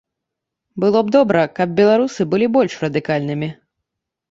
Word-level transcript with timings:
Было 0.83 0.99
б 1.09 1.13
добра, 1.17 1.43
каб 1.59 1.77
беларусы 1.81 2.21
былі 2.33 2.51
больш 2.59 2.73
радыкальнымі. 2.87 3.53